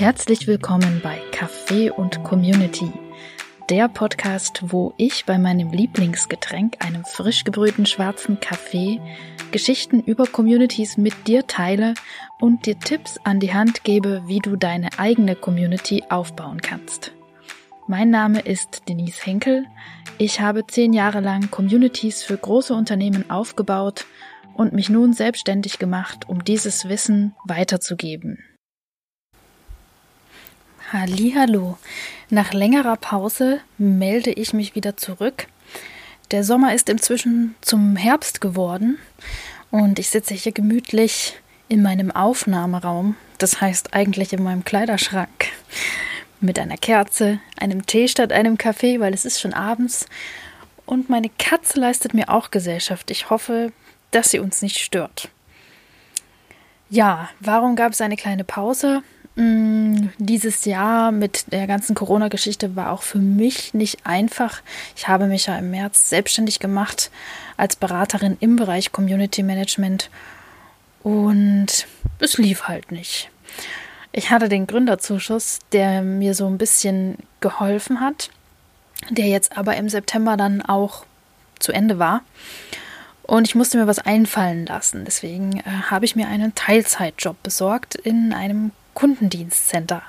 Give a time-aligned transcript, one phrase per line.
[0.00, 2.90] Herzlich willkommen bei Kaffee und Community,
[3.68, 8.98] der Podcast, wo ich bei meinem Lieblingsgetränk, einem frisch gebrühten schwarzen Kaffee,
[9.52, 11.92] Geschichten über Communities mit dir teile
[12.40, 17.12] und dir Tipps an die Hand gebe, wie du deine eigene Community aufbauen kannst.
[17.86, 19.66] Mein Name ist Denise Henkel.
[20.16, 24.06] Ich habe zehn Jahre lang Communities für große Unternehmen aufgebaut
[24.54, 28.38] und mich nun selbstständig gemacht, um dieses Wissen weiterzugeben.
[30.92, 31.78] Hallo.
[32.30, 35.46] Nach längerer Pause melde ich mich wieder zurück.
[36.32, 38.98] Der Sommer ist inzwischen zum Herbst geworden
[39.70, 45.52] und ich sitze hier gemütlich in meinem Aufnahmeraum, das heißt eigentlich in meinem Kleiderschrank,
[46.40, 50.06] mit einer Kerze, einem Tee statt einem Kaffee, weil es ist schon abends
[50.86, 53.12] und meine Katze leistet mir auch Gesellschaft.
[53.12, 53.72] Ich hoffe,
[54.10, 55.28] dass sie uns nicht stört.
[56.88, 59.04] Ja, warum gab es eine kleine Pause?
[59.36, 64.62] Mm, dieses Jahr mit der ganzen Corona-Geschichte war auch für mich nicht einfach.
[64.94, 67.10] Ich habe mich ja im März selbstständig gemacht
[67.56, 70.08] als Beraterin im Bereich Community Management
[71.02, 71.88] und
[72.20, 73.28] es lief halt nicht.
[74.12, 78.30] Ich hatte den Gründerzuschuss, der mir so ein bisschen geholfen hat,
[79.10, 81.06] der jetzt aber im September dann auch
[81.58, 82.22] zu Ende war.
[83.22, 85.04] Und ich musste mir was einfallen lassen.
[85.04, 88.70] Deswegen äh, habe ich mir einen Teilzeitjob besorgt in einem
[89.00, 90.02] Kundendienstcenter.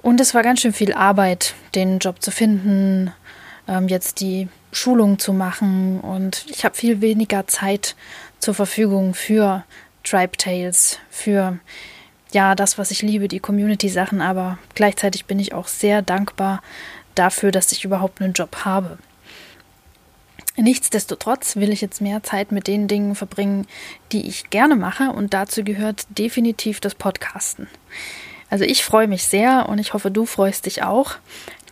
[0.00, 3.12] Und es war ganz schön viel Arbeit, den Job zu finden,
[3.68, 6.00] ähm, jetzt die Schulung zu machen.
[6.00, 7.94] Und ich habe viel weniger Zeit
[8.38, 9.62] zur Verfügung für
[10.04, 11.58] Tribe Tales, für
[12.32, 16.62] ja, das, was ich liebe, die Community-Sachen, aber gleichzeitig bin ich auch sehr dankbar
[17.14, 18.98] dafür, dass ich überhaupt einen Job habe.
[20.56, 23.66] Nichtsdestotrotz will ich jetzt mehr Zeit mit den Dingen verbringen,
[24.10, 27.68] die ich gerne mache und dazu gehört definitiv das Podcasten.
[28.48, 31.16] Also ich freue mich sehr und ich hoffe, du freust dich auch,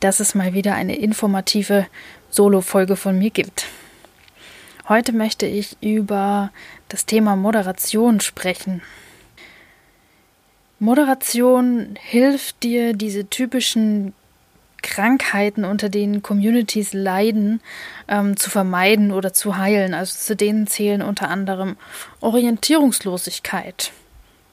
[0.00, 1.86] dass es mal wieder eine informative
[2.30, 3.66] Solo-Folge von mir gibt.
[4.86, 6.50] Heute möchte ich über
[6.90, 8.82] das Thema Moderation sprechen.
[10.78, 14.12] Moderation hilft dir, diese typischen
[14.84, 17.60] Krankheiten, unter denen Communities leiden,
[18.06, 19.94] ähm, zu vermeiden oder zu heilen.
[19.94, 21.76] Also zu denen zählen unter anderem
[22.20, 23.90] Orientierungslosigkeit.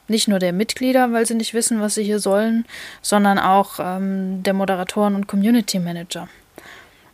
[0.08, 2.64] Nicht nur der Mitglieder, weil sie nicht wissen, was sie hier sollen,
[3.02, 6.28] sondern auch ähm, der Moderatoren und Community Manager.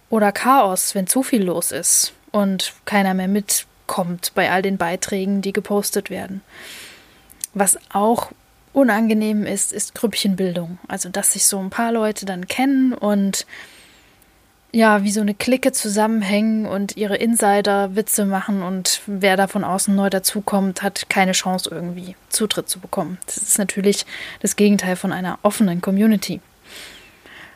[0.09, 5.43] Oder Chaos, wenn zu viel los ist und keiner mehr mitkommt bei all den Beiträgen,
[5.43, 6.41] die gepostet werden.
[7.53, 8.31] Was auch
[8.79, 10.79] unangenehm ist, ist Grüppchenbildung.
[10.89, 13.47] Also, dass sich so ein paar Leute dann kennen und
[14.71, 19.95] ja, wie so eine Clique zusammenhängen und ihre Insider-Witze machen und wer da von außen
[19.95, 23.19] neu dazukommt, hat keine Chance irgendwie Zutritt zu bekommen.
[23.27, 24.05] Das ist natürlich
[24.41, 26.41] das Gegenteil von einer offenen Community.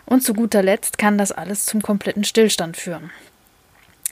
[0.07, 3.11] Und zu guter Letzt kann das alles zum kompletten Stillstand führen.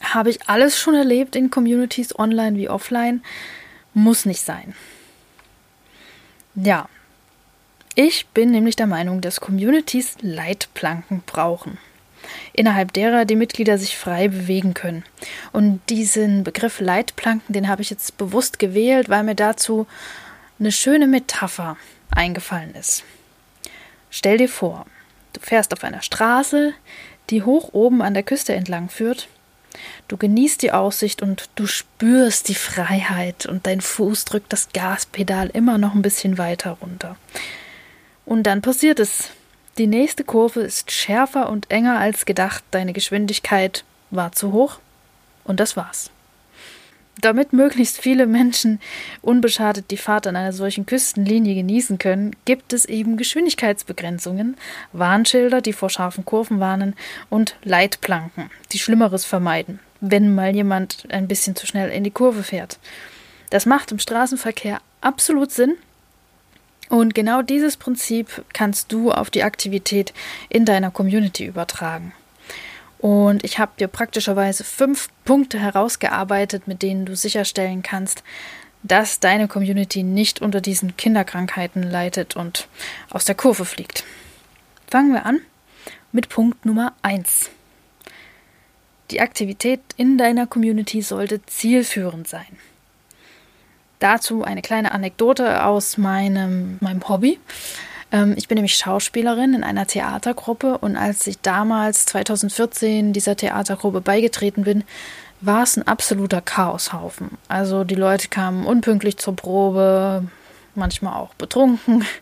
[0.03, 3.23] Habe ich alles schon erlebt in Communities online wie offline?
[3.95, 4.75] Muss nicht sein.
[6.55, 6.89] Ja,
[7.95, 11.79] ich bin nämlich der Meinung, dass Communities Leitplanken brauchen,
[12.53, 15.05] innerhalb derer die Mitglieder sich frei bewegen können.
[15.53, 19.87] Und diesen Begriff Leitplanken, den habe ich jetzt bewusst gewählt, weil mir dazu
[20.59, 21.77] eine schöne Metapher
[22.11, 23.05] eingefallen ist.
[24.11, 24.87] Stell dir vor,
[25.33, 26.73] du fährst auf einer Straße,
[27.31, 29.29] die hoch oben an der Küste entlang führt
[30.09, 35.49] Du genießt die Aussicht und du spürst die Freiheit und dein Fuß drückt das Gaspedal
[35.51, 37.17] immer noch ein bisschen weiter runter.
[38.31, 39.31] Und dann passiert es.
[39.77, 43.83] Die nächste Kurve ist schärfer und enger als gedacht, deine Geschwindigkeit
[44.13, 44.79] war zu hoch
[45.43, 46.13] und das war's.
[47.21, 48.79] Damit möglichst viele Menschen
[49.21, 54.57] unbeschadet die Fahrt an einer solchen Küstenlinie genießen können, gibt es eben Geschwindigkeitsbegrenzungen,
[54.93, 56.95] Warnschilder, die vor scharfen Kurven warnen
[57.31, 62.45] und Leitplanken, die Schlimmeres vermeiden, wenn mal jemand ein bisschen zu schnell in die Kurve
[62.45, 62.79] fährt.
[63.51, 65.75] Das macht im Straßenverkehr absolut Sinn.
[66.91, 70.13] Und genau dieses Prinzip kannst du auf die Aktivität
[70.49, 72.13] in deiner Community übertragen.
[72.99, 78.25] Und ich habe dir praktischerweise fünf Punkte herausgearbeitet, mit denen du sicherstellen kannst,
[78.83, 82.67] dass deine Community nicht unter diesen Kinderkrankheiten leidet und
[83.09, 84.05] aus der Kurve fliegt.
[84.91, 85.41] Fangen wir an
[86.11, 87.51] mit Punkt Nummer 1.
[89.13, 92.59] Die Aktivität in deiner Community sollte zielführend sein.
[94.01, 97.39] Dazu eine kleine Anekdote aus meinem, meinem Hobby.
[98.11, 104.01] Ähm, ich bin nämlich Schauspielerin in einer Theatergruppe und als ich damals 2014 dieser Theatergruppe
[104.01, 104.85] beigetreten bin,
[105.43, 107.39] war es ein absoluter Chaoshaufen.
[107.49, 110.25] Also die Leute kamen unpünktlich zur Probe,
[110.75, 112.05] manchmal auch betrunken.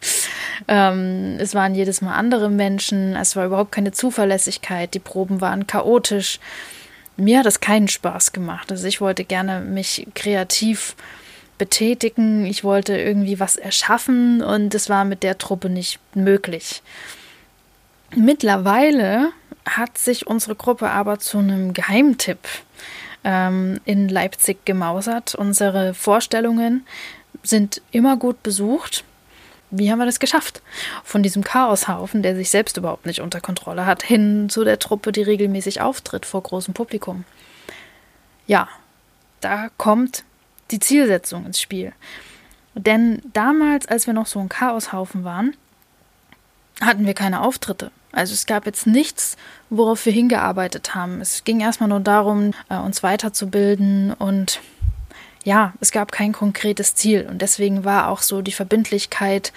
[0.66, 3.14] Ähm, es waren jedes Mal andere Menschen.
[3.14, 4.92] Es war überhaupt keine Zuverlässigkeit.
[4.92, 6.40] Die Proben waren chaotisch.
[7.16, 8.72] Mir hat das keinen Spaß gemacht.
[8.72, 10.96] Also ich wollte gerne mich kreativ
[11.58, 12.46] betätigen.
[12.46, 16.82] Ich wollte irgendwie was erschaffen und es war mit der Truppe nicht möglich.
[18.14, 19.32] Mittlerweile
[19.66, 22.38] hat sich unsere Gruppe aber zu einem Geheimtipp
[23.24, 25.34] ähm, in Leipzig gemausert.
[25.34, 26.86] Unsere Vorstellungen
[27.42, 29.04] sind immer gut besucht.
[29.70, 30.62] Wie haben wir das geschafft?
[31.04, 35.12] Von diesem Chaoshaufen, der sich selbst überhaupt nicht unter Kontrolle hat, hin zu der Truppe,
[35.12, 37.24] die regelmäßig auftritt vor großem Publikum.
[38.46, 38.68] Ja,
[39.42, 40.24] da kommt
[40.70, 41.92] die Zielsetzung ins Spiel.
[42.74, 45.56] Denn damals, als wir noch so ein Chaoshaufen waren,
[46.80, 47.90] hatten wir keine Auftritte.
[48.12, 49.36] Also es gab jetzt nichts,
[49.68, 51.20] worauf wir hingearbeitet haben.
[51.20, 54.60] Es ging erstmal nur darum, äh, uns weiterzubilden und
[55.44, 57.26] ja, es gab kein konkretes Ziel.
[57.28, 59.52] Und deswegen war auch so die Verbindlichkeit,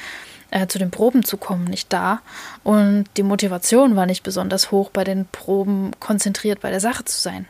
[0.51, 2.21] äh, zu den Proben zu kommen, nicht da.
[2.63, 7.19] Und die Motivation war nicht besonders hoch, bei den Proben konzentriert bei der Sache zu
[7.19, 7.47] sein.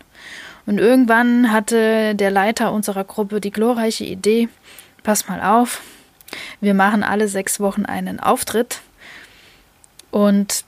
[0.65, 4.47] Und irgendwann hatte der Leiter unserer Gruppe die glorreiche Idee,
[5.03, 5.81] pass mal auf,
[6.61, 8.81] wir machen alle sechs Wochen einen Auftritt.
[10.11, 10.63] Und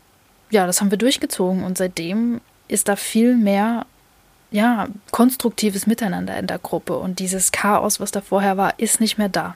[0.50, 3.85] ja, das haben wir durchgezogen und seitdem ist da viel mehr
[4.51, 9.18] ja, konstruktives Miteinander in der Gruppe und dieses Chaos, was da vorher war, ist nicht
[9.18, 9.56] mehr da.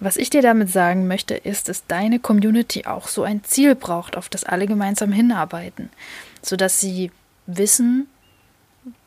[0.00, 4.16] Was ich dir damit sagen möchte, ist, dass deine Community auch so ein Ziel braucht,
[4.16, 5.90] auf das alle gemeinsam hinarbeiten,
[6.42, 7.10] sodass sie
[7.46, 8.08] wissen,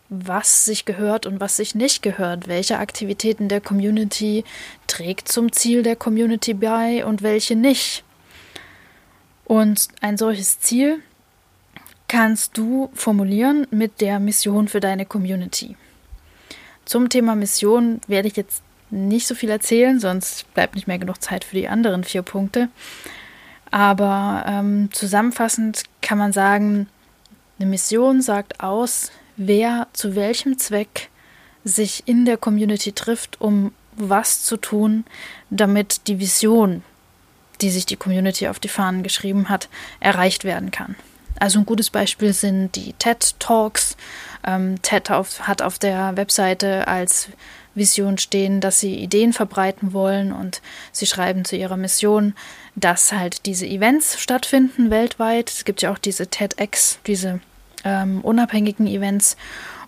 [0.10, 4.44] was sich gehört und was sich nicht gehört, welche Aktivitäten der Community
[4.86, 8.04] trägt zum Ziel der Community bei und welche nicht.
[9.46, 11.00] Und ein solches Ziel
[12.08, 15.76] kannst du formulieren mit der Mission für deine Community.
[16.86, 18.62] Zum Thema Mission werde ich jetzt
[18.94, 22.70] nicht so viel erzählen, sonst bleibt nicht mehr genug Zeit für die anderen vier Punkte.
[23.72, 26.88] Aber ähm, zusammenfassend kann man sagen,
[27.60, 31.10] eine Mission sagt aus, wer zu welchem Zweck
[31.64, 35.06] sich in der Community trifft, um was zu tun,
[35.50, 36.84] damit die Vision,
[37.62, 39.70] die sich die Community auf die Fahnen geschrieben hat,
[40.00, 40.96] erreicht werden kann.
[41.40, 43.98] Also ein gutes Beispiel sind die TED Talks.
[44.46, 47.30] Ähm, TED auf, hat auf der Webseite als
[47.76, 50.62] Vision stehen, dass sie Ideen verbreiten wollen und
[50.92, 52.36] sie schreiben zu ihrer Mission,
[52.76, 55.50] dass halt diese Events stattfinden weltweit.
[55.50, 57.40] Es gibt ja auch diese TEDx, diese
[57.84, 59.38] ähm, unabhängigen Events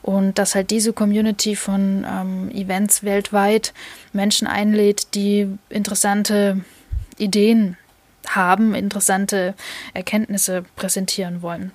[0.01, 3.73] und dass halt diese Community von ähm, Events weltweit
[4.13, 6.63] Menschen einlädt, die interessante
[7.17, 7.77] Ideen
[8.27, 9.55] haben, interessante
[9.93, 11.71] Erkenntnisse präsentieren wollen.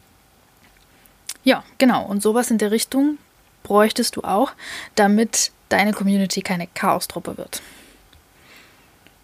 [1.42, 2.04] Ja, genau.
[2.04, 3.18] Und sowas in der Richtung
[3.62, 4.52] bräuchtest du auch,
[4.94, 7.62] damit deine Community keine Chaostruppe wird.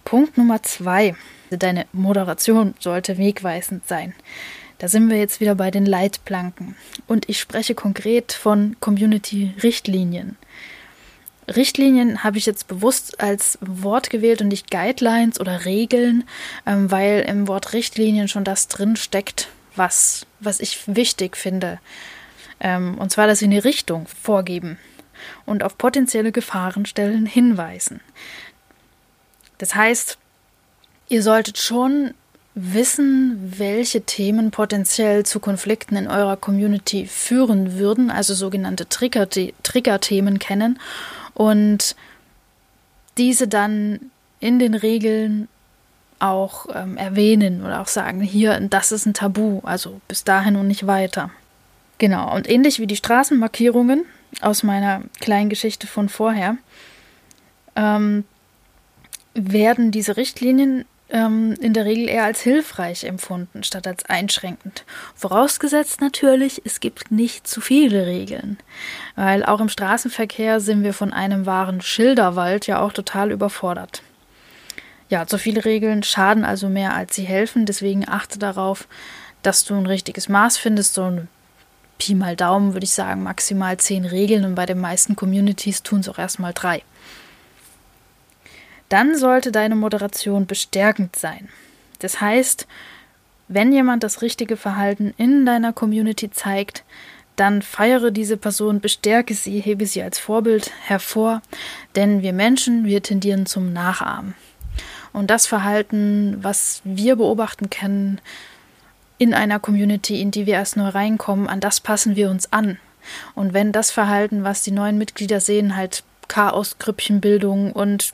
[0.05, 1.15] Punkt Nummer zwei.
[1.51, 4.15] Deine Moderation sollte wegweisend sein.
[4.79, 6.77] Da sind wir jetzt wieder bei den Leitplanken.
[7.07, 10.37] Und ich spreche konkret von Community-Richtlinien.
[11.49, 16.25] Richtlinien habe ich jetzt bewusst als Wort gewählt und nicht Guidelines oder Regeln,
[16.67, 21.79] ähm, weil im Wort Richtlinien schon das drin steckt, was, was ich wichtig finde.
[22.59, 24.79] Ähm, und zwar, dass sie eine Richtung vorgeben
[25.45, 28.01] und auf potenzielle Gefahrenstellen hinweisen.
[29.59, 30.19] Das heißt,
[31.09, 32.15] ihr solltet schon
[32.55, 40.81] wissen, welche Themen potenziell zu Konflikten in eurer Community führen würden, also sogenannte Trigger-Themen kennen
[41.35, 41.97] und
[43.19, 44.11] diese dann
[44.41, 45.49] in den Regeln
[46.19, 50.67] auch ähm, erwähnen oder auch sagen, hier, das ist ein Tabu, also bis dahin und
[50.67, 51.31] nicht weiter.
[51.99, 54.05] Genau, und ähnlich wie die Straßenmarkierungen
[54.41, 56.57] aus meiner kleinen Geschichte von vorher,
[57.75, 58.25] ähm,
[59.35, 64.85] werden diese Richtlinien ähm, in der Regel eher als hilfreich empfunden, statt als einschränkend.
[65.15, 68.59] Vorausgesetzt natürlich, es gibt nicht zu viele Regeln.
[69.15, 74.03] Weil auch im Straßenverkehr sind wir von einem wahren Schilderwald ja auch total überfordert.
[75.09, 77.67] Ja, zu viele Regeln schaden also mehr, als sie helfen.
[77.67, 78.89] Deswegen achte darauf,
[79.43, 80.95] dass du ein richtiges Maß findest.
[80.95, 81.29] So ein
[81.99, 86.01] Pi mal Daumen würde ich sagen, maximal zehn Regeln und bei den meisten Communities tun
[86.01, 86.83] es auch erstmal drei
[88.89, 91.49] dann sollte deine Moderation bestärkend sein.
[91.99, 92.67] Das heißt,
[93.49, 96.85] wenn jemand das richtige Verhalten in deiner Community zeigt,
[97.37, 101.43] dann feiere diese Person, bestärke sie, hebe sie als Vorbild hervor,
[101.95, 104.35] denn wir Menschen, wir tendieren zum Nachahmen.
[105.13, 108.21] Und das Verhalten, was wir beobachten können
[109.19, 112.79] in einer Community, in die wir erst neu reinkommen, an das passen wir uns an.
[113.35, 118.13] Und wenn das Verhalten, was die neuen Mitglieder sehen, halt Chaos, Grüppchenbildung und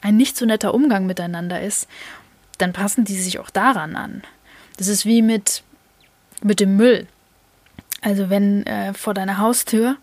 [0.00, 1.86] ein nicht so netter Umgang miteinander ist,
[2.58, 4.22] dann passen die sich auch daran an.
[4.76, 5.62] Das ist wie mit,
[6.42, 7.06] mit dem Müll.
[8.00, 9.96] Also wenn äh, vor deiner Haustür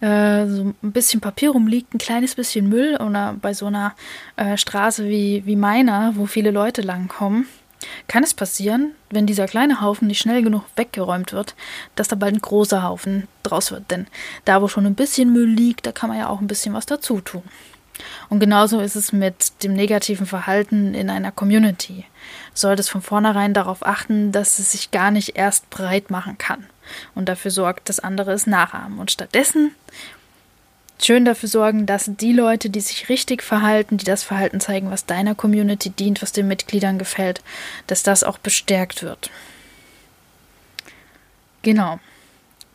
[0.00, 3.94] äh, so ein bisschen Papier rumliegt, ein kleines bisschen Müll oder bei so einer
[4.36, 7.46] äh, Straße wie, wie meiner, wo viele Leute langkommen,
[8.08, 11.54] kann es passieren, wenn dieser kleine Haufen nicht schnell genug weggeräumt wird,
[11.94, 13.90] dass da bald ein großer Haufen draus wird.
[13.90, 14.06] Denn
[14.44, 16.86] da, wo schon ein bisschen Müll liegt, da kann man ja auch ein bisschen was
[16.86, 17.42] dazu tun.
[18.28, 22.04] Und genauso ist es mit dem negativen Verhalten in einer Community.
[22.52, 26.66] Du solltest von vornherein darauf achten, dass es sich gar nicht erst breit machen kann
[27.14, 28.98] und dafür sorgt, dass andere es nachahmen.
[28.98, 29.74] Und stattdessen
[31.02, 35.06] schön dafür sorgen, dass die Leute, die sich richtig verhalten, die das Verhalten zeigen, was
[35.06, 37.42] deiner Community dient, was den Mitgliedern gefällt,
[37.86, 39.30] dass das auch bestärkt wird.
[41.62, 41.98] Genau.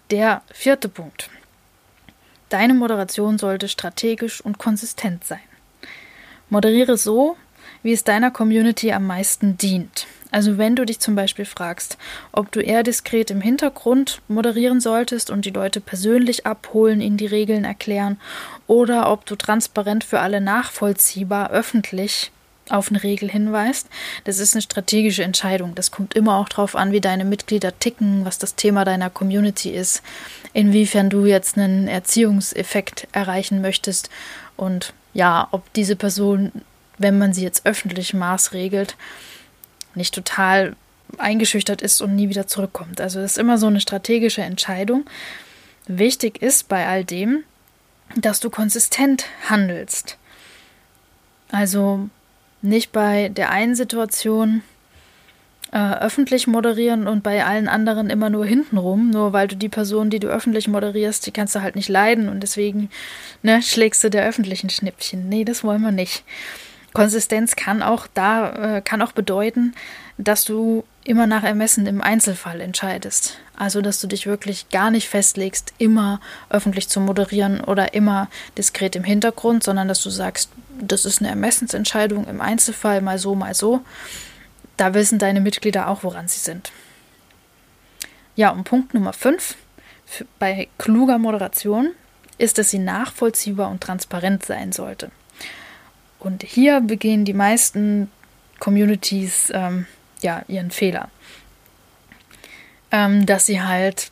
[0.09, 1.29] Der vierte Punkt.
[2.49, 5.39] Deine Moderation sollte strategisch und konsistent sein.
[6.49, 7.37] Moderiere so,
[7.81, 10.05] wie es deiner Community am meisten dient.
[10.31, 11.97] Also wenn du dich zum Beispiel fragst,
[12.31, 17.27] ob du eher diskret im Hintergrund moderieren solltest und die Leute persönlich abholen, ihnen die
[17.27, 18.19] Regeln erklären,
[18.65, 22.31] oder ob du transparent für alle nachvollziehbar öffentlich
[22.69, 23.89] auf eine Regel hinweist,
[24.23, 25.75] das ist eine strategische Entscheidung.
[25.75, 29.71] Das kommt immer auch darauf an, wie deine Mitglieder ticken, was das Thema deiner Community
[29.71, 30.01] ist,
[30.53, 34.09] inwiefern du jetzt einen Erziehungseffekt erreichen möchtest
[34.55, 36.51] und ja, ob diese Person,
[36.97, 38.95] wenn man sie jetzt öffentlich maßregelt,
[39.95, 40.75] nicht total
[41.17, 43.01] eingeschüchtert ist und nie wieder zurückkommt.
[43.01, 45.05] Also das ist immer so eine strategische Entscheidung.
[45.88, 47.43] Wichtig ist bei all dem,
[48.15, 50.17] dass du konsistent handelst.
[51.51, 52.10] Also
[52.62, 54.62] nicht bei der einen Situation
[55.71, 60.10] äh, öffentlich moderieren und bei allen anderen immer nur hintenrum, nur weil du die Person,
[60.10, 62.89] die du öffentlich moderierst, die kannst du halt nicht leiden und deswegen
[63.41, 65.29] ne, schlägst du der öffentlichen Schnippchen.
[65.29, 66.24] Nee, das wollen wir nicht.
[66.93, 69.74] Konsistenz kann auch da, äh, kann auch bedeuten,
[70.17, 73.38] dass du immer nach Ermessen im Einzelfall entscheidest.
[73.57, 76.19] Also, dass du dich wirklich gar nicht festlegst, immer
[76.50, 81.29] öffentlich zu moderieren oder immer diskret im Hintergrund, sondern dass du sagst, das ist eine
[81.29, 83.81] Ermessensentscheidung im Einzelfall, mal so, mal so.
[84.77, 86.71] Da wissen deine Mitglieder auch, woran sie sind.
[88.36, 89.55] Ja, und Punkt Nummer 5
[90.39, 91.91] bei kluger Moderation
[92.38, 95.12] ist, dass sie nachvollziehbar und transparent sein sollte.
[96.21, 98.09] Und hier begehen die meisten
[98.59, 99.87] Communities ähm,
[100.21, 101.09] ja ihren Fehler.
[102.91, 104.11] Ähm, dass sie halt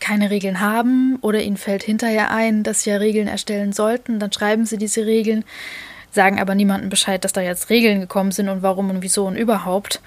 [0.00, 4.20] keine Regeln haben oder ihnen fällt hinterher ein, dass sie ja Regeln erstellen sollten.
[4.20, 5.44] Dann schreiben sie diese Regeln,
[6.12, 9.36] sagen aber niemandem Bescheid, dass da jetzt Regeln gekommen sind und warum und wieso und
[9.36, 10.00] überhaupt.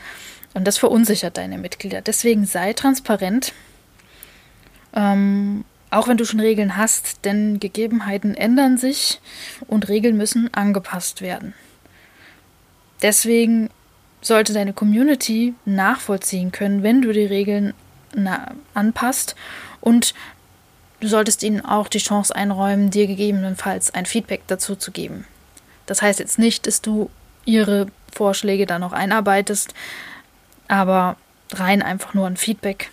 [0.54, 2.02] Und das verunsichert deine Mitglieder.
[2.02, 3.54] Deswegen sei transparent.
[4.96, 9.22] Ähm, auch wenn du schon Regeln hast, denn Gegebenheiten ändern sich
[9.68, 11.54] und Regeln müssen angepasst werden.
[13.02, 13.70] Deswegen
[14.22, 17.74] sollte deine Community nachvollziehen können, wenn du die Regeln
[18.74, 19.36] anpasst
[19.80, 20.14] und
[21.00, 25.26] du solltest ihnen auch die Chance einräumen, dir gegebenenfalls ein Feedback dazu zu geben.
[25.86, 27.10] Das heißt jetzt nicht, dass du
[27.46, 29.74] ihre Vorschläge dann noch einarbeitest,
[30.68, 31.16] aber
[31.54, 32.90] rein einfach nur ein Feedback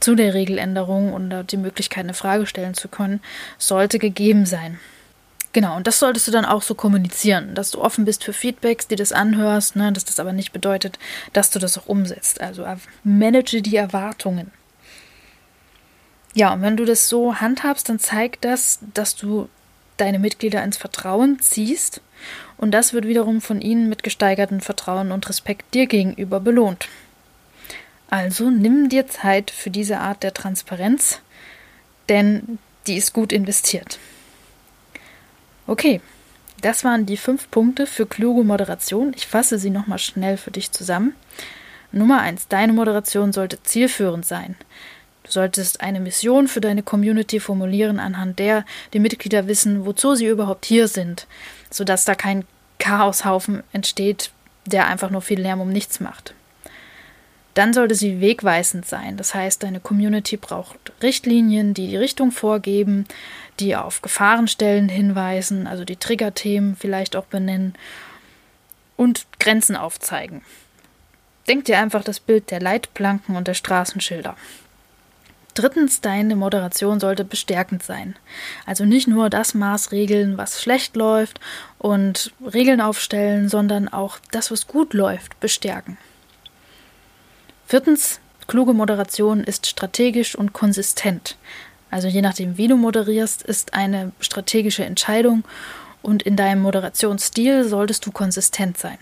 [0.00, 3.20] zu der Regeländerung und die Möglichkeit, eine Frage stellen zu können,
[3.58, 4.78] sollte gegeben sein.
[5.52, 8.86] Genau, und das solltest du dann auch so kommunizieren, dass du offen bist für Feedbacks,
[8.86, 10.98] die das anhörst, ne, dass das aber nicht bedeutet,
[11.32, 12.40] dass du das auch umsetzt.
[12.40, 14.50] Also äh, manage die Erwartungen.
[16.34, 19.48] Ja, und wenn du das so handhabst, dann zeigt das, dass du
[19.96, 22.02] deine Mitglieder ins Vertrauen ziehst
[22.56, 26.88] und das wird wiederum von ihnen mit gesteigertem Vertrauen und Respekt dir gegenüber belohnt.
[28.10, 31.20] Also nimm dir Zeit für diese Art der Transparenz,
[32.08, 33.98] denn die ist gut investiert.
[35.66, 36.00] Okay,
[36.62, 39.12] das waren die fünf Punkte für kluge Moderation.
[39.14, 41.14] Ich fasse sie nochmal schnell für dich zusammen.
[41.92, 44.56] Nummer eins: Deine Moderation sollte zielführend sein.
[45.24, 50.26] Du solltest eine Mission für deine Community formulieren, anhand der die Mitglieder wissen, wozu sie
[50.26, 51.26] überhaupt hier sind,
[51.70, 52.46] sodass da kein
[52.78, 54.30] Chaoshaufen entsteht,
[54.64, 56.32] der einfach nur viel Lärm um nichts macht
[57.58, 59.16] dann sollte sie wegweisend sein.
[59.16, 63.04] Das heißt, deine Community braucht Richtlinien, die die Richtung vorgeben,
[63.58, 67.74] die auf Gefahrenstellen hinweisen, also die Triggerthemen vielleicht auch benennen
[68.96, 70.42] und Grenzen aufzeigen.
[71.48, 74.36] Denk dir einfach das Bild der Leitplanken und der Straßenschilder.
[75.54, 78.14] Drittens, deine Moderation sollte bestärkend sein.
[78.66, 81.40] Also nicht nur das Maß regeln, was schlecht läuft
[81.78, 85.98] und Regeln aufstellen, sondern auch das, was gut läuft, bestärken.
[87.68, 91.36] Viertens, kluge Moderation ist strategisch und konsistent.
[91.90, 95.44] Also je nachdem, wie du moderierst, ist eine strategische Entscheidung
[96.00, 98.96] und in deinem Moderationsstil solltest du konsistent sein.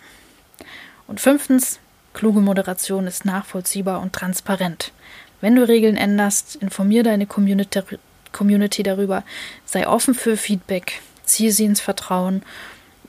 [1.06, 1.78] Und fünftens,
[2.12, 4.90] kluge Moderation ist nachvollziehbar und transparent.
[5.40, 9.22] Wenn du Regeln änderst, informier deine Community, darüber,
[9.64, 12.42] sei offen für Feedback, ziehe sie ins Vertrauen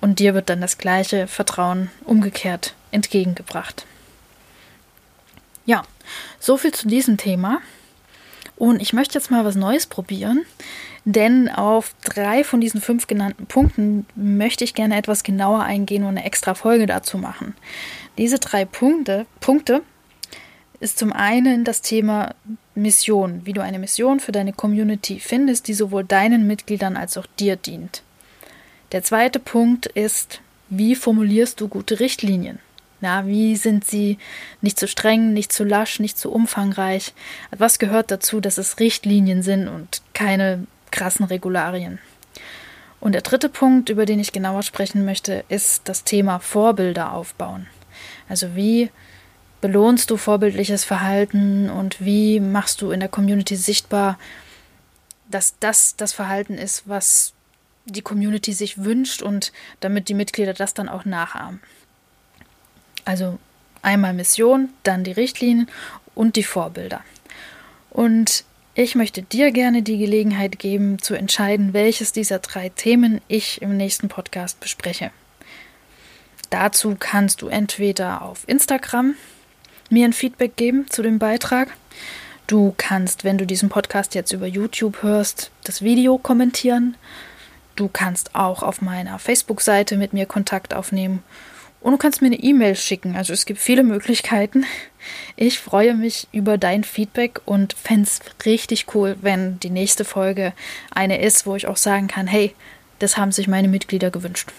[0.01, 3.87] und dir wird dann das gleiche Vertrauen umgekehrt entgegengebracht.
[5.67, 5.83] Ja,
[6.39, 7.59] so viel zu diesem Thema.
[8.55, 10.45] Und ich möchte jetzt mal was Neues probieren,
[11.05, 16.09] denn auf drei von diesen fünf genannten Punkten möchte ich gerne etwas genauer eingehen und
[16.17, 17.53] eine extra Folge dazu machen.
[18.17, 19.83] Diese drei Punkte, Punkte
[20.79, 22.33] ist zum einen das Thema
[22.73, 27.27] Mission, wie du eine Mission für deine Community findest, die sowohl deinen Mitgliedern als auch
[27.39, 28.03] dir dient.
[28.93, 32.59] Der zweite Punkt ist, wie formulierst du gute Richtlinien?
[32.99, 34.17] Na, wie sind sie
[34.61, 37.13] nicht zu streng, nicht zu lasch, nicht zu umfangreich?
[37.55, 41.99] Was gehört dazu, dass es Richtlinien sind und keine krassen Regularien?
[42.99, 47.67] Und der dritte Punkt, über den ich genauer sprechen möchte, ist das Thema Vorbilder aufbauen.
[48.27, 48.89] Also wie
[49.61, 54.17] belohnst du vorbildliches Verhalten und wie machst du in der Community sichtbar,
[55.29, 57.33] dass das das Verhalten ist, was
[57.85, 61.61] die Community sich wünscht und damit die Mitglieder das dann auch nachahmen.
[63.07, 63.39] Also
[63.83, 65.69] einmal Mission, dann die Richtlinien
[66.13, 67.05] und die Vorbilder.
[67.89, 68.43] Und
[68.75, 73.77] ich möchte dir gerne die Gelegenheit geben, zu entscheiden, welches dieser drei Themen ich im
[73.77, 75.11] nächsten Podcast bespreche.
[76.49, 79.15] Dazu kannst du entweder auf Instagram
[79.89, 81.69] mir ein Feedback geben zu dem Beitrag.
[82.45, 86.97] Du kannst, wenn du diesen Podcast jetzt über YouTube hörst, das Video kommentieren.
[87.77, 91.23] Du kannst auch auf meiner Facebook-Seite mit mir Kontakt aufnehmen
[91.87, 93.15] und du kannst mir eine E-Mail schicken.
[93.15, 94.65] Also es gibt viele Möglichkeiten.
[95.37, 100.51] Ich freue mich über dein Feedback und fände es richtig cool, wenn die nächste Folge
[100.93, 102.53] eine ist, wo ich auch sagen kann, hey,
[102.99, 104.51] das haben sich meine Mitglieder gewünscht.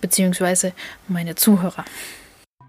[0.00, 0.74] Beziehungsweise
[1.08, 1.84] meine Zuhörer.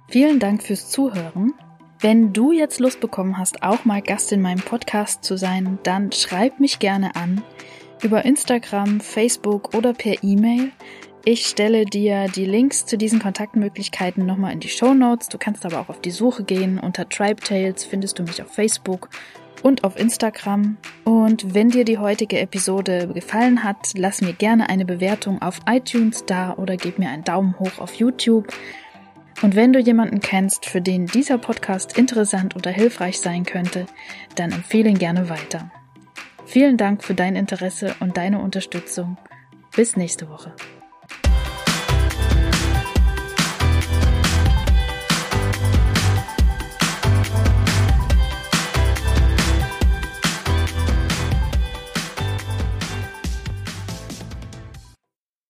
[0.08, 1.54] Vielen Dank fürs Zuhören.
[2.00, 6.12] Wenn du jetzt Lust bekommen hast, auch mal Gast in meinem Podcast zu sein, dann
[6.12, 7.44] schreib mich gerne an
[8.02, 10.72] über Instagram, Facebook oder per E-Mail.
[11.26, 15.28] Ich stelle dir die Links zu diesen Kontaktmöglichkeiten nochmal in die Show Notes.
[15.28, 16.80] Du kannst aber auch auf die Suche gehen.
[16.80, 19.10] Unter Tribe Tales findest du mich auf Facebook
[19.62, 20.78] und auf Instagram.
[21.04, 26.26] Und wenn dir die heutige Episode gefallen hat, lass mir gerne eine Bewertung auf iTunes
[26.26, 28.48] da oder gib mir einen Daumen hoch auf YouTube.
[29.42, 33.86] Und wenn du jemanden kennst, für den dieser Podcast interessant oder hilfreich sein könnte,
[34.36, 35.72] dann empfehle ihn gerne weiter.
[36.46, 39.18] Vielen Dank für dein Interesse und deine Unterstützung.
[39.76, 40.56] Bis nächste Woche.